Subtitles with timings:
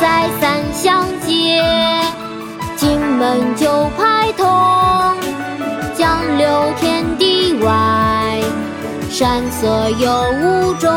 [0.00, 1.60] 在三湘街
[2.76, 4.46] 金门九派通
[5.96, 8.40] 江流天地外
[9.10, 10.08] 山色有
[10.40, 10.88] 无中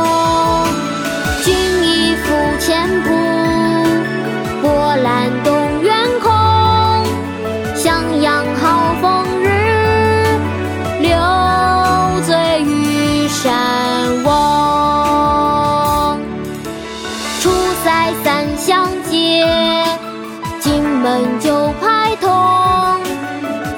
[21.22, 22.28] 荆门九派通。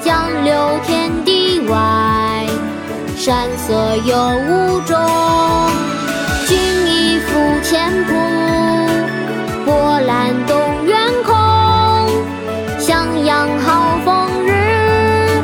[0.02, 0.54] 江流
[0.86, 2.46] 天地外，
[3.16, 4.16] 山色有
[4.48, 4.96] 雾中。
[6.46, 8.14] 君亦复前步，
[9.66, 11.34] 波澜动远空。
[12.78, 15.42] 襄阳好风日，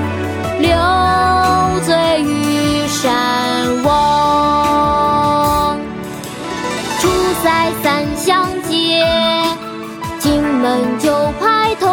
[0.59, 0.71] 留
[1.85, 3.89] 醉于山翁。
[6.99, 7.09] 出
[7.43, 9.05] 塞三相接，
[10.19, 11.89] 荆门九派通。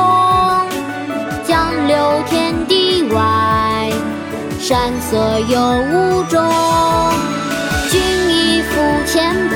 [1.44, 1.95] 江流
[2.28, 3.92] 天地外，
[4.59, 5.59] 山色有
[5.92, 6.42] 雾中。
[7.89, 9.55] 君亦复前步，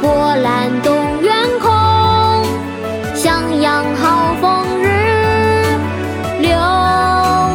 [0.00, 1.70] 波澜动远空。
[3.14, 4.86] 襄阳好风日，
[6.40, 6.50] 留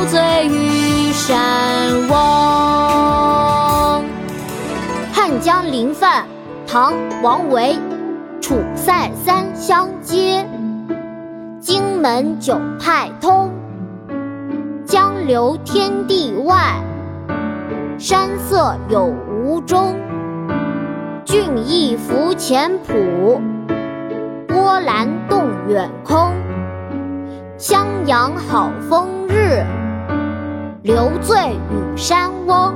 [0.08, 2.14] 醉于山翁。
[5.12, 6.28] 汉江临泛，
[6.68, 6.94] 唐·
[7.24, 7.80] 王维。
[8.42, 10.46] 楚塞三湘接，
[11.66, 13.52] 荆门九派通。
[14.86, 16.80] 江流天地外，
[17.98, 19.96] 山色有无中。
[21.26, 23.42] 俊逸浮前浦，
[24.48, 26.32] 波澜动远空。
[27.58, 29.66] 襄阳好风日，
[30.84, 32.76] 留醉与山翁。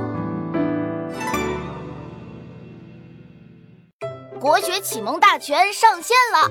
[4.40, 6.50] 国学启蒙大全上线了，